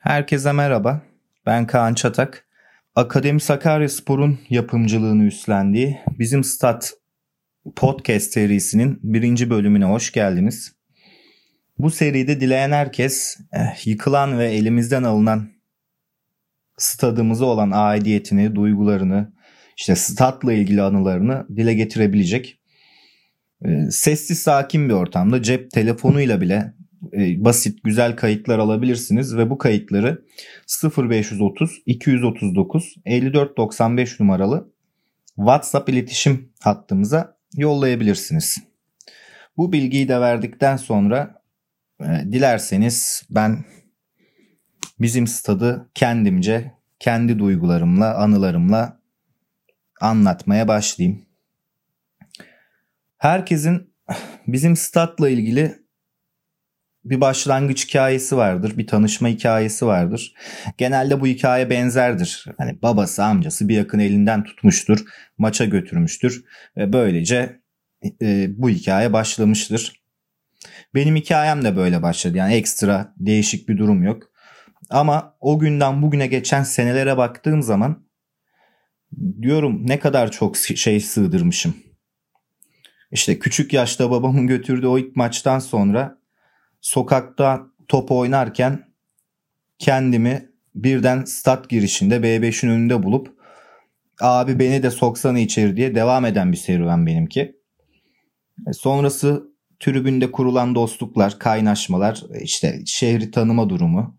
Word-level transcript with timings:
Herkese 0.00 0.52
merhaba. 0.52 1.02
Ben 1.46 1.66
Kaan 1.66 1.94
Çatak. 1.94 2.46
Akademi 2.94 3.40
Sakaryaspor'un 3.40 4.38
yapımcılığını 4.50 5.24
üstlendiği 5.24 5.98
Bizim 6.18 6.44
Stat 6.44 6.92
podcast 7.76 8.32
serisinin 8.32 9.00
birinci 9.02 9.50
bölümüne 9.50 9.84
hoş 9.84 10.12
geldiniz. 10.12 10.72
Bu 11.78 11.90
seride 11.90 12.40
dileyen 12.40 12.72
herkes 12.72 13.38
eh, 13.52 13.86
yıkılan 13.86 14.38
ve 14.38 14.50
elimizden 14.52 15.02
alınan 15.02 15.48
stadımıza 16.78 17.44
olan 17.44 17.70
aidiyetini, 17.74 18.54
duygularını, 18.54 19.32
işte 19.76 19.96
statla 19.96 20.52
ilgili 20.52 20.82
anılarını 20.82 21.46
dile 21.56 21.74
getirebilecek. 21.74 22.60
Eh, 23.64 23.90
sessiz 23.90 24.42
sakin 24.42 24.88
bir 24.88 24.94
ortamda 24.94 25.42
cep 25.42 25.70
telefonuyla 25.70 26.40
bile 26.40 26.79
e, 27.12 27.44
basit 27.44 27.84
güzel 27.84 28.16
kayıtlar 28.16 28.58
alabilirsiniz 28.58 29.36
ve 29.36 29.50
bu 29.50 29.58
kayıtları 29.58 30.24
0530 30.98 31.82
239 31.86 32.94
5495 33.06 34.20
numaralı 34.20 34.72
WhatsApp 35.36 35.88
iletişim 35.88 36.52
hattımıza 36.60 37.36
yollayabilirsiniz. 37.56 38.56
Bu 39.56 39.72
bilgiyi 39.72 40.08
de 40.08 40.20
verdikten 40.20 40.76
sonra 40.76 41.42
e, 42.00 42.04
dilerseniz 42.32 43.22
ben 43.30 43.64
bizim 45.00 45.26
stadı 45.26 45.90
kendimce 45.94 46.72
kendi 46.98 47.38
duygularımla, 47.38 48.14
anılarımla 48.14 49.00
anlatmaya 50.00 50.68
başlayayım. 50.68 51.26
Herkesin 53.18 53.94
bizim 54.46 54.76
statla 54.76 55.28
ilgili 55.28 55.79
bir 57.04 57.20
başlangıç 57.20 57.88
hikayesi 57.88 58.36
vardır, 58.36 58.78
bir 58.78 58.86
tanışma 58.86 59.28
hikayesi 59.28 59.86
vardır. 59.86 60.34
Genelde 60.78 61.20
bu 61.20 61.26
hikaye 61.26 61.70
benzerdir. 61.70 62.46
Hani 62.58 62.82
babası, 62.82 63.24
amcası 63.24 63.68
bir 63.68 63.76
yakın 63.76 63.98
elinden 63.98 64.44
tutmuştur, 64.44 64.98
maça 65.38 65.64
götürmüştür 65.64 66.44
ve 66.76 66.92
böylece 66.92 67.60
e, 68.22 68.48
bu 68.50 68.70
hikaye 68.70 69.12
başlamıştır. 69.12 70.00
Benim 70.94 71.16
hikayem 71.16 71.64
de 71.64 71.76
böyle 71.76 72.02
başladı. 72.02 72.36
Yani 72.36 72.54
ekstra 72.54 73.14
değişik 73.16 73.68
bir 73.68 73.78
durum 73.78 74.02
yok. 74.02 74.22
Ama 74.90 75.36
o 75.40 75.58
günden 75.58 76.02
bugüne 76.02 76.26
geçen 76.26 76.62
senelere 76.62 77.16
baktığım 77.16 77.62
zaman 77.62 78.06
diyorum 79.42 79.86
ne 79.86 79.98
kadar 79.98 80.30
çok 80.30 80.56
şey 80.56 81.00
sığdırmışım. 81.00 81.74
İşte 83.12 83.38
küçük 83.38 83.72
yaşta 83.72 84.10
babamın 84.10 84.46
götürdüğü 84.46 84.86
o 84.86 84.98
ilk 84.98 85.16
maçtan 85.16 85.58
sonra 85.58 86.19
sokakta 86.80 87.66
top 87.88 88.10
oynarken 88.10 88.84
kendimi 89.78 90.50
birden 90.74 91.24
stat 91.24 91.68
girişinde 91.68 92.16
B5'in 92.16 92.70
önünde 92.70 93.02
bulup 93.02 93.40
abi 94.20 94.58
beni 94.58 94.82
de 94.82 94.90
soksana 94.90 95.38
içeri 95.38 95.76
diye 95.76 95.94
devam 95.94 96.24
eden 96.24 96.52
bir 96.52 96.56
serüven 96.56 97.06
benimki. 97.06 97.56
E, 98.68 98.72
sonrası 98.72 99.50
tribünde 99.80 100.32
kurulan 100.32 100.74
dostluklar, 100.74 101.38
kaynaşmalar, 101.38 102.22
e, 102.34 102.40
işte 102.42 102.82
şehri 102.86 103.30
tanıma 103.30 103.70
durumu, 103.70 104.18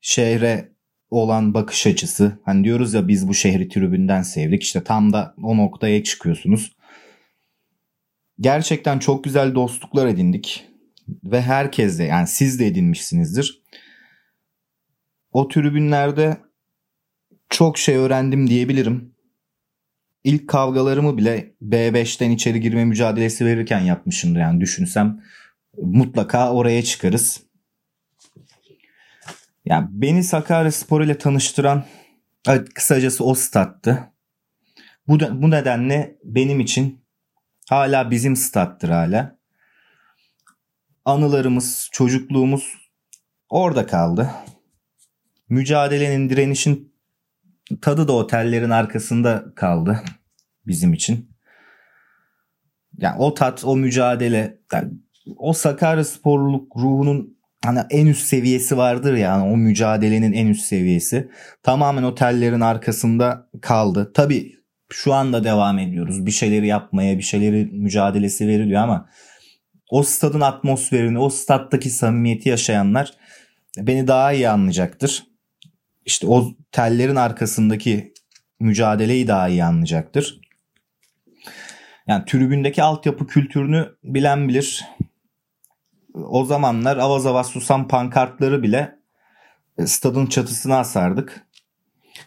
şehre 0.00 0.72
olan 1.10 1.54
bakış 1.54 1.86
açısı. 1.86 2.38
Hani 2.44 2.64
diyoruz 2.64 2.94
ya 2.94 3.08
biz 3.08 3.28
bu 3.28 3.34
şehri 3.34 3.68
tribünden 3.68 4.22
sevdik. 4.22 4.62
İşte 4.62 4.84
tam 4.84 5.12
da 5.12 5.34
o 5.42 5.56
noktaya 5.56 6.04
çıkıyorsunuz. 6.04 6.72
Gerçekten 8.40 8.98
çok 8.98 9.24
güzel 9.24 9.54
dostluklar 9.54 10.06
edindik 10.06 10.69
ve 11.24 11.42
herkes 11.42 11.98
de 11.98 12.04
yani 12.04 12.26
siz 12.26 12.60
de 12.60 12.66
edinmişsinizdir. 12.66 13.62
O 15.32 15.48
tribünlerde 15.48 16.36
çok 17.48 17.78
şey 17.78 17.96
öğrendim 17.96 18.50
diyebilirim. 18.50 19.14
İlk 20.24 20.48
kavgalarımı 20.48 21.18
bile 21.18 21.54
B5'ten 21.62 22.30
içeri 22.30 22.60
girme 22.60 22.84
mücadelesi 22.84 23.46
verirken 23.46 23.80
yapmışımdır. 23.80 24.40
Yani 24.40 24.60
düşünsem 24.60 25.20
mutlaka 25.76 26.52
oraya 26.52 26.82
çıkarız. 26.82 27.40
Yani 29.64 29.88
beni 29.90 30.24
Sakarya 30.24 30.72
Spor 30.72 31.00
ile 31.00 31.18
tanıştıran 31.18 31.84
kısacası 32.74 33.24
o 33.24 33.34
stattı. 33.34 34.12
Bu, 35.08 35.20
bu 35.20 35.50
nedenle 35.50 36.18
benim 36.24 36.60
için 36.60 37.04
hala 37.68 38.10
bizim 38.10 38.36
stattır 38.36 38.88
hala 38.88 39.39
anılarımız, 41.04 41.88
çocukluğumuz 41.92 42.74
orada 43.48 43.86
kaldı. 43.86 44.30
Mücadelenin, 45.48 46.30
direnişin 46.30 46.92
tadı 47.80 48.08
da 48.08 48.12
otellerin 48.12 48.70
arkasında 48.70 49.44
kaldı 49.56 50.00
bizim 50.66 50.92
için. 50.92 51.30
Yani 52.98 53.18
o 53.18 53.34
tat, 53.34 53.64
o 53.64 53.76
mücadele, 53.76 54.58
yani 54.72 54.92
o 55.36 55.52
Sakarya 55.52 56.04
sporluluk 56.04 56.76
ruhunun 56.76 57.38
hani 57.64 57.80
en 57.90 58.06
üst 58.06 58.26
seviyesi 58.26 58.76
vardır 58.76 59.14
yani 59.14 59.52
o 59.52 59.56
mücadelenin 59.56 60.32
en 60.32 60.46
üst 60.46 60.64
seviyesi. 60.64 61.30
Tamamen 61.62 62.02
otellerin 62.02 62.60
arkasında 62.60 63.48
kaldı. 63.62 64.10
Tabii 64.14 64.56
şu 64.92 65.14
anda 65.14 65.44
devam 65.44 65.78
ediyoruz. 65.78 66.26
Bir 66.26 66.30
şeyleri 66.30 66.66
yapmaya, 66.66 67.18
bir 67.18 67.22
şeyleri 67.22 67.64
mücadelesi 67.72 68.48
veriliyor 68.48 68.82
ama 68.82 69.08
o 69.90 70.02
stadın 70.02 70.40
atmosferini, 70.40 71.18
o 71.18 71.28
staddaki 71.28 71.90
samimiyeti 71.90 72.48
yaşayanlar 72.48 73.12
beni 73.78 74.08
daha 74.08 74.32
iyi 74.32 74.48
anlayacaktır. 74.48 75.26
İşte 76.04 76.26
o 76.26 76.54
tellerin 76.72 77.16
arkasındaki 77.16 78.14
mücadeleyi 78.60 79.28
daha 79.28 79.48
iyi 79.48 79.64
anlayacaktır. 79.64 80.40
Yani 82.06 82.24
tribündeki 82.24 82.82
altyapı 82.82 83.26
kültürünü 83.26 83.96
bilen 84.04 84.48
bilir. 84.48 84.84
O 86.14 86.44
zamanlar 86.44 86.96
avaz 86.96 87.26
avaz 87.26 87.46
susan 87.46 87.88
pankartları 87.88 88.62
bile 88.62 88.98
e, 89.78 89.86
stadın 89.86 90.26
çatısına 90.26 90.78
asardık. 90.78 91.46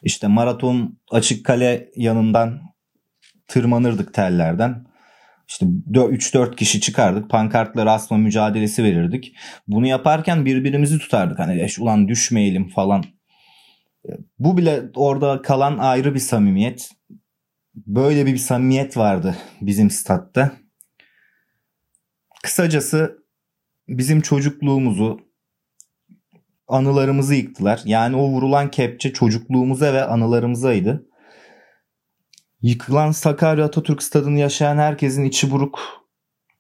İşte 0.04 0.28
maraton 0.28 1.00
açık 1.12 1.46
kale 1.46 1.90
yanından 1.96 2.62
tırmanırdık 3.48 4.14
tellerden. 4.14 4.93
İşte 5.48 5.66
3-4 5.66 6.56
kişi 6.56 6.82
çıkardık. 6.82 7.30
Pankartlara 7.30 7.92
asma 7.94 8.18
mücadelesi 8.18 8.84
verirdik. 8.84 9.36
Bunu 9.68 9.88
yaparken 9.88 10.46
birbirimizi 10.46 11.00
tutardık. 11.00 11.40
Hani 11.40 11.68
ulan 11.80 12.08
düşmeyelim 12.08 12.70
falan. 12.70 13.04
Bu 14.40 14.58
bile 14.58 14.82
orada 14.96 15.42
kalan 15.42 15.78
ayrı 15.78 16.14
bir 16.14 16.20
samimiyet. 16.20 16.92
Böyle 17.76 18.26
bir 18.26 18.38
samimiyet 18.38 18.98
vardı 18.98 19.36
bizim 19.62 19.90
statta. 19.90 20.52
Kısacası 22.44 23.24
bizim 23.88 24.22
çocukluğumuzu, 24.22 25.20
anılarımızı 26.68 27.36
yıktılar. 27.36 27.82
Yani 27.86 28.16
o 28.16 28.30
vurulan 28.30 28.72
kepçe 28.72 29.14
çocukluğumuza 29.14 29.94
ve 29.94 30.04
anılarımızaydı. 30.04 31.06
Yıkılan 32.64 33.12
Sakarya 33.12 33.66
Atatürk 33.66 34.04
stadını 34.04 34.40
yaşayan 34.40 34.78
herkesin 34.78 35.24
içi 35.24 35.52
buruk. 35.52 35.80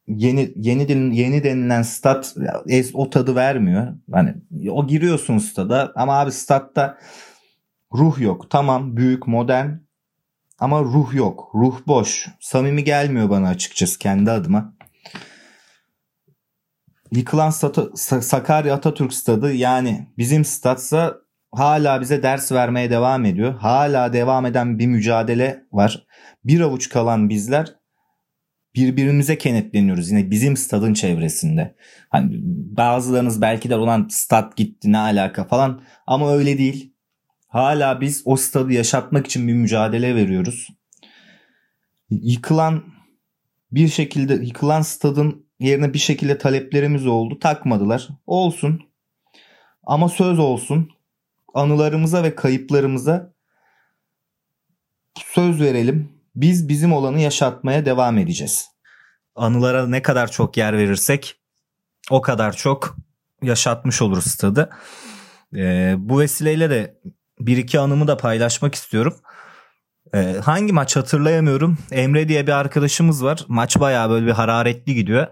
Yeni 0.08 0.53
yeni 0.56 1.18
yeni 1.18 1.44
denilen 1.44 1.81
stat 1.81 2.36
o 2.94 3.09
tadı 3.09 3.36
vermiyor. 3.36 3.88
Hani 4.12 4.36
o 4.69 4.88
giriyorsun 4.88 5.38
stada 5.38 5.92
ama 5.96 6.19
abi 6.19 6.31
statta 6.31 6.97
ruh 7.94 8.19
yok. 8.19 8.50
Tamam 8.50 8.97
büyük 8.97 9.28
modern 9.28 9.69
ama 10.59 10.81
ruh 10.81 11.13
yok. 11.13 11.52
Ruh 11.56 11.80
boş. 11.88 12.28
Samimi 12.40 12.84
gelmiyor 12.84 13.30
bana 13.30 13.47
açıkçası 13.47 14.00
kendi 14.00 14.31
adıma. 14.31 14.74
Yıkılan 17.12 17.50
Sakarya 18.22 18.75
Atatürk 18.75 19.13
stadı 19.13 19.53
yani 19.53 20.08
bizim 20.18 20.46
statsa 20.46 21.23
hala 21.53 22.01
bize 22.01 22.23
ders 22.23 22.51
vermeye 22.51 22.89
devam 22.89 23.25
ediyor. 23.25 23.53
Hala 23.59 24.13
devam 24.13 24.45
eden 24.45 24.79
bir 24.79 24.88
mücadele 24.88 25.63
var. 25.71 26.07
Bir 26.45 26.59
avuç 26.59 26.89
kalan 26.89 27.29
bizler 27.29 27.73
birbirimize 28.75 29.38
kenetleniyoruz 29.38 30.11
yine 30.11 30.31
bizim 30.31 30.57
stadın 30.57 30.94
çevresinde. 30.94 31.75
Hani 32.09 32.29
bazılarınız 32.77 33.41
belki 33.41 33.69
de 33.69 33.75
olan 33.75 34.07
stad 34.09 34.55
gitti 34.55 34.91
ne 34.91 34.97
alaka 34.97 35.44
falan 35.44 35.81
ama 36.07 36.33
öyle 36.33 36.57
değil. 36.57 36.94
Hala 37.47 38.01
biz 38.01 38.21
o 38.25 38.35
stadı 38.35 38.73
yaşatmak 38.73 39.25
için 39.25 39.47
bir 39.47 39.53
mücadele 39.53 40.15
veriyoruz. 40.15 40.67
Yıkılan 42.09 42.83
bir 43.71 43.88
şekilde 43.88 44.33
yıkılan 44.33 44.81
stadın 44.81 45.45
yerine 45.59 45.94
bir 45.94 46.00
şekilde 46.00 46.38
taleplerimiz 46.38 47.07
oldu. 47.07 47.39
Takmadılar. 47.39 48.07
Olsun. 48.27 48.81
Ama 49.83 50.09
söz 50.09 50.39
olsun 50.39 50.89
anılarımıza 51.53 52.23
ve 52.23 52.35
kayıplarımıza 52.35 53.33
söz 55.33 55.61
verelim. 55.61 56.11
Biz 56.35 56.69
bizim 56.69 56.94
olanı 56.94 57.19
yaşatmaya 57.19 57.85
devam 57.85 58.17
edeceğiz. 58.17 58.69
Anılara 59.35 59.88
ne 59.88 60.01
kadar 60.01 60.31
çok 60.31 60.57
yer 60.57 60.77
verirsek 60.77 61.35
o 62.09 62.21
kadar 62.21 62.55
çok 62.55 62.95
yaşatmış 63.41 64.01
oluruz 64.01 64.25
stadı. 64.25 64.69
E, 65.55 65.95
bu 65.97 66.19
vesileyle 66.19 66.69
de 66.69 67.01
bir 67.39 67.57
iki 67.57 67.79
anımı 67.79 68.07
da 68.07 68.17
paylaşmak 68.17 68.75
istiyorum. 68.75 69.15
E, 70.13 70.35
hangi 70.44 70.73
maç 70.73 70.95
hatırlayamıyorum. 70.95 71.77
Emre 71.91 72.27
diye 72.27 72.47
bir 72.47 72.51
arkadaşımız 72.51 73.23
var. 73.23 73.45
Maç 73.47 73.79
bayağı 73.79 74.09
böyle 74.09 74.25
bir 74.25 74.31
hararetli 74.31 74.95
gidiyor. 74.95 75.27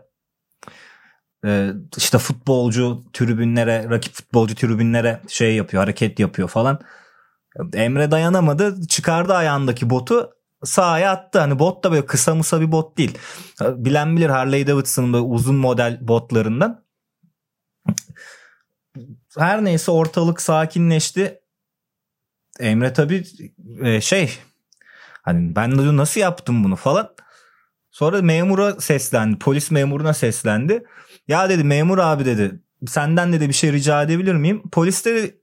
E, 1.46 1.72
işte 1.98 2.18
futbolcu 2.18 3.04
tribünlere, 3.14 3.90
rakip 3.90 4.14
futbolcu 4.14 4.56
tribünlere 4.56 5.22
şey 5.28 5.56
yapıyor, 5.56 5.84
hareket 5.84 6.20
yapıyor 6.20 6.48
falan. 6.48 6.80
Emre 7.74 8.12
dayanamadı. 8.12 8.88
Çıkardı 8.88 9.34
ayağındaki 9.34 9.90
botu 9.90 10.34
sahaya 10.64 11.12
attı. 11.12 11.40
Hani 11.40 11.60
bot 11.60 11.84
da 11.84 11.92
böyle 11.92 12.06
kısa 12.06 12.36
mısa 12.36 12.62
bir 12.62 12.72
bot 12.72 12.98
değil. 12.98 13.18
Bilen 13.62 14.18
bilir 14.18 14.30
Harley 14.30 14.68
Davidson'ın 14.68 15.14
böyle 15.14 15.24
uzun 15.24 15.56
model 15.56 15.98
botlarından. 16.02 16.84
Her 19.38 19.66
neyse 19.66 19.92
ortalık 19.92 20.42
sakinleşti. 20.42 21.42
Emre 22.60 22.94
tabii 22.94 23.24
e, 23.82 24.02
şey 24.02 24.38
hani 25.22 25.56
ben 25.56 25.72
de 25.78 25.98
nasıl 25.98 26.22
yaptım 26.22 26.64
bunu 26.64 26.76
falan. 26.76 27.16
Sonra 27.92 28.22
memura 28.22 28.82
seslendi. 28.82 29.40
Polis 29.40 29.72
memuruna 29.72 30.14
seslendi. 30.14 30.84
Ya 31.28 31.50
dedi 31.50 31.64
memur 31.64 31.98
abi 31.98 32.26
dedi 32.26 32.60
senden 32.88 33.34
dedi 33.34 33.48
bir 33.48 33.54
şey 33.54 33.74
rica 33.74 34.04
edebilir 34.04 34.36
miyim? 34.36 34.62
Polis 34.72 35.06
de 35.06 35.36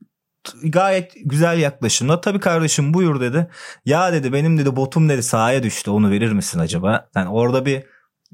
gayet 0.64 1.12
güzel 1.24 1.58
yaklaşımla 1.58 2.20
tabii 2.20 2.40
kardeşim 2.40 2.94
buyur 2.94 3.20
dedi. 3.20 3.48
Ya 3.84 4.12
dedi 4.12 4.32
benim 4.32 4.58
dedi 4.58 4.76
botum 4.76 5.08
dedi 5.08 5.22
sahaya 5.22 5.62
düştü 5.62 5.90
onu 5.90 6.10
verir 6.10 6.32
misin 6.32 6.58
acaba? 6.58 7.08
Yani 7.16 7.28
orada 7.28 7.66
bir 7.66 7.84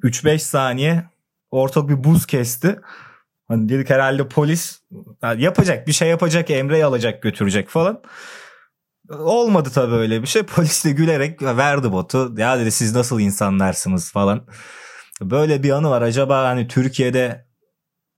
3-5 0.02 0.38
saniye 0.38 1.04
ortak 1.50 1.88
bir 1.88 2.04
buz 2.04 2.26
kesti. 2.26 2.80
Hani 3.48 3.68
dedik 3.68 3.90
herhalde 3.90 4.28
polis 4.28 4.80
yapacak 5.38 5.86
bir 5.86 5.92
şey 5.92 6.08
yapacak 6.08 6.50
Emre'yi 6.50 6.84
alacak 6.84 7.22
götürecek 7.22 7.68
falan. 7.68 8.02
Olmadı 9.10 9.70
tabii 9.74 9.94
öyle 9.94 10.22
bir 10.22 10.26
şey. 10.26 10.42
Polis 10.46 10.84
de 10.84 10.90
gülerek 10.90 11.42
verdi 11.42 11.92
botu. 11.92 12.34
Ya 12.36 12.58
dedi 12.58 12.70
siz 12.70 12.94
nasıl 12.94 13.20
insanlarsınız 13.20 14.12
falan. 14.12 14.46
Böyle 15.20 15.62
bir 15.62 15.70
anı 15.70 15.90
var. 15.90 16.02
Acaba 16.02 16.44
hani 16.44 16.68
Türkiye'de 16.68 17.46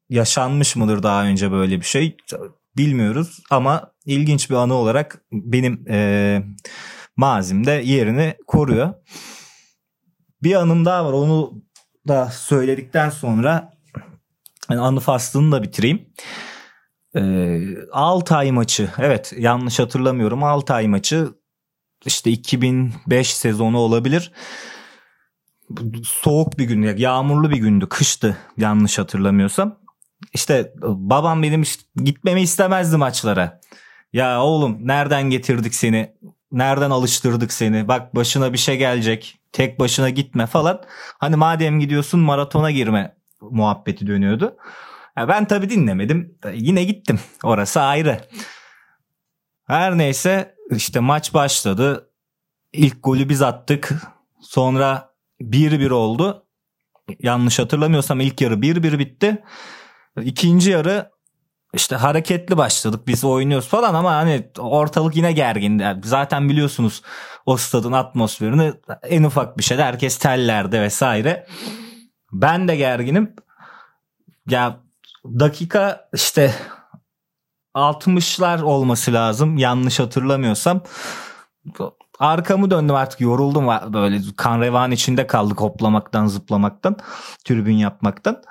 yaşanmış 0.08 0.76
mıdır 0.76 1.02
daha 1.02 1.24
önce 1.24 1.52
böyle 1.52 1.80
bir 1.80 1.86
şey? 1.86 2.16
bilmiyoruz 2.76 3.42
ama 3.50 3.92
ilginç 4.04 4.50
bir 4.50 4.54
anı 4.54 4.74
olarak 4.74 5.24
benim 5.32 5.84
e, 5.88 6.42
mazimde 7.16 7.70
yerini 7.70 8.36
koruyor. 8.46 8.94
Bir 10.42 10.54
anım 10.54 10.84
daha 10.84 11.04
var 11.04 11.12
onu 11.12 11.52
da 12.08 12.26
söyledikten 12.26 13.10
sonra 13.10 13.72
yani 14.70 14.80
anı 14.80 15.00
faslını 15.00 15.52
da 15.52 15.62
bitireyim. 15.62 16.06
E, 17.16 17.60
Altay 17.92 18.52
maçı 18.52 18.90
evet 18.98 19.32
yanlış 19.38 19.78
hatırlamıyorum 19.78 20.44
Altay 20.44 20.88
maçı 20.88 21.28
işte 22.06 22.30
2005 22.30 23.34
sezonu 23.34 23.78
olabilir. 23.78 24.32
Soğuk 26.04 26.58
bir 26.58 26.64
gün, 26.64 26.96
yağmurlu 26.96 27.50
bir 27.50 27.56
gündü, 27.56 27.88
kıştı 27.88 28.36
yanlış 28.56 28.98
hatırlamıyorsam 28.98 29.78
işte 30.34 30.72
babam 30.82 31.42
benim 31.42 31.62
gitmemi 32.04 32.42
istemezdi 32.42 32.96
maçlara. 32.96 33.60
Ya 34.12 34.42
oğlum 34.42 34.78
nereden 34.80 35.30
getirdik 35.30 35.74
seni? 35.74 36.12
Nereden 36.52 36.90
alıştırdık 36.90 37.52
seni? 37.52 37.88
Bak 37.88 38.14
başına 38.14 38.52
bir 38.52 38.58
şey 38.58 38.76
gelecek. 38.76 39.38
Tek 39.52 39.80
başına 39.80 40.10
gitme 40.10 40.46
falan. 40.46 40.82
Hani 41.18 41.36
madem 41.36 41.80
gidiyorsun 41.80 42.20
maratona 42.20 42.70
girme 42.70 43.16
muhabbeti 43.40 44.06
dönüyordu. 44.06 44.56
Ya 45.18 45.28
ben 45.28 45.44
tabii 45.44 45.70
dinlemedim. 45.70 46.38
Yine 46.52 46.84
gittim. 46.84 47.20
Orası 47.42 47.80
ayrı. 47.80 48.20
Her 49.66 49.98
neyse 49.98 50.54
işte 50.70 51.00
maç 51.00 51.34
başladı. 51.34 52.10
İlk 52.72 53.02
golü 53.02 53.28
biz 53.28 53.42
attık. 53.42 53.92
Sonra 54.40 55.14
1-1 55.40 55.90
oldu. 55.90 56.46
Yanlış 57.22 57.58
hatırlamıyorsam 57.58 58.20
ilk 58.20 58.40
yarı 58.40 58.54
1-1 58.54 58.98
bitti. 58.98 59.42
İkinci 60.22 60.70
yarı 60.70 61.10
işte 61.74 61.96
hareketli 61.96 62.56
başladık 62.56 63.06
biz 63.06 63.24
oynuyoruz 63.24 63.68
falan 63.68 63.94
ama 63.94 64.14
hani 64.14 64.50
ortalık 64.58 65.16
yine 65.16 65.32
gergin. 65.32 65.78
Yani 65.78 66.00
zaten 66.04 66.48
biliyorsunuz 66.48 67.02
o 67.46 67.56
stadın 67.56 67.92
atmosferini 67.92 68.72
en 69.02 69.22
ufak 69.22 69.58
bir 69.58 69.62
şeyde 69.62 69.84
herkes 69.84 70.18
tellerde 70.18 70.80
vesaire. 70.80 71.46
Ben 72.32 72.68
de 72.68 72.76
gerginim. 72.76 73.34
Ya 74.48 74.80
dakika 75.38 76.08
işte 76.14 76.54
60'lar 77.74 78.62
olması 78.62 79.12
lazım 79.12 79.58
yanlış 79.58 80.00
hatırlamıyorsam. 80.00 80.80
Arkamı 82.18 82.70
döndüm 82.70 82.94
artık 82.94 83.20
yoruldum 83.20 83.66
böyle 83.92 84.20
kan 84.36 84.60
revan 84.60 84.90
içinde 84.90 85.26
kaldık 85.26 85.60
hoplamaktan 85.60 86.26
zıplamaktan 86.26 86.96
tribün 87.44 87.74
yapmaktan 87.74 88.42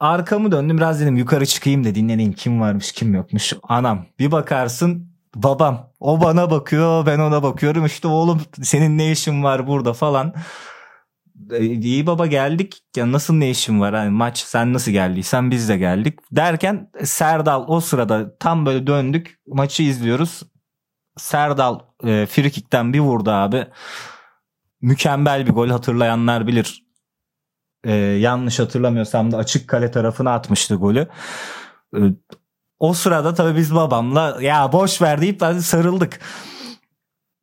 arkamı 0.00 0.52
döndüm 0.52 0.76
biraz 0.76 1.00
dedim 1.00 1.16
yukarı 1.16 1.46
çıkayım 1.46 1.84
da 1.84 1.94
dinleneyim 1.94 2.32
kim 2.32 2.60
varmış 2.60 2.92
kim 2.92 3.14
yokmuş. 3.14 3.52
Anam 3.62 4.06
bir 4.18 4.32
bakarsın 4.32 5.12
babam 5.34 5.90
o 6.00 6.20
bana 6.20 6.50
bakıyor 6.50 7.06
ben 7.06 7.18
ona 7.18 7.42
bakıyorum 7.42 7.86
işte 7.86 8.08
oğlum 8.08 8.40
senin 8.62 8.98
ne 8.98 9.12
işin 9.12 9.42
var 9.42 9.66
burada 9.66 9.92
falan. 9.92 10.34
E, 11.50 11.64
iyi 11.64 12.06
baba 12.06 12.26
geldik. 12.26 12.82
Ya 12.96 13.12
nasıl 13.12 13.34
ne 13.34 13.50
işin 13.50 13.80
var? 13.80 13.94
Hani 13.94 14.10
maç 14.10 14.38
sen 14.38 14.72
nasıl 14.72 14.92
geldiysen 14.92 15.50
biz 15.50 15.68
de 15.68 15.76
geldik 15.76 16.18
derken 16.32 16.90
Serdal 17.04 17.64
o 17.68 17.80
sırada 17.80 18.36
tam 18.38 18.66
böyle 18.66 18.86
döndük. 18.86 19.40
Maçı 19.46 19.82
izliyoruz. 19.82 20.42
Serdal 21.16 21.80
e, 22.04 22.26
frikikten 22.26 22.92
bir 22.92 23.00
vurdu 23.00 23.30
abi. 23.30 23.66
Mükemmel 24.82 25.46
bir 25.46 25.52
gol. 25.52 25.68
Hatırlayanlar 25.68 26.46
bilir. 26.46 26.84
E, 27.84 27.92
yanlış 27.94 28.58
hatırlamıyorsam 28.58 29.32
da 29.32 29.36
açık 29.36 29.68
kale 29.68 29.90
tarafına 29.90 30.34
atmıştı 30.34 30.74
golü. 30.74 31.08
E, 31.96 32.00
o 32.78 32.92
sırada 32.94 33.34
tabii 33.34 33.58
biz 33.58 33.74
babamla 33.74 34.38
ya 34.40 34.72
boş 34.72 35.02
ver 35.02 35.20
deyip 35.20 35.42
sarıldık. 35.60 36.20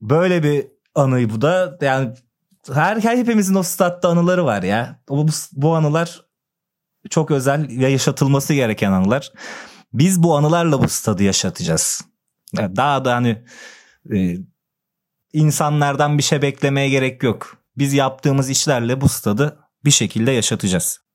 Böyle 0.02 0.44
bir 0.44 0.68
anı 0.96 1.30
bu 1.30 1.42
da. 1.42 1.78
Yani 1.82 2.14
her, 2.74 3.00
her 3.00 3.18
hepimizin 3.18 3.56
o 3.56 3.64
statta 3.64 4.10
anıları 4.10 4.46
var 4.46 4.64
ya. 4.64 5.00
Bu, 5.10 5.28
bu 5.54 5.76
anılar 5.76 6.26
çok 7.10 7.32
özel 7.32 7.68
ve 7.70 7.90
yaşatılması 7.90 8.54
gereken 8.54 8.92
anılar. 8.92 9.32
Biz 9.94 10.24
bu 10.24 10.38
anılarla 10.38 10.84
bu 10.84 10.90
stadı 10.90 11.24
yaşatacağız. 11.24 12.02
Yani 12.54 12.76
daha 12.76 13.06
da 13.06 13.16
hani 13.16 13.44
e, 14.14 14.36
insanlardan 15.34 16.18
bir 16.18 16.24
şey 16.24 16.42
beklemeye 16.42 16.90
gerek 16.90 17.24
yok. 17.24 17.58
Biz 17.78 17.94
yaptığımız 17.94 18.50
işlerle 18.50 19.02
bu 19.02 19.10
stadı 19.10 19.60
bir 19.86 19.92
şekilde 19.92 20.32
yaşatacağız. 20.32 21.07